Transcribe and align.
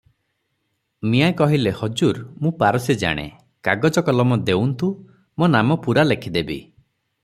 ମିଆଁ 1.09 1.27
କହିଲେ, 1.41 1.73
"ହଜୁର, 1.81 2.23
ମୁଁ 2.45 2.53
ପାରସି 2.63 2.95
ଜାଣେ; 3.05 3.27
କାଗଜ 3.69 4.05
କଲମ 4.09 4.41
ଦେଉନ୍ତୁ, 4.51 4.93
ମୋ 5.41 5.55
ନାମ 5.57 5.83
ପୂରା 5.87 6.09
ଲେଖିଦେବି। 6.15 6.61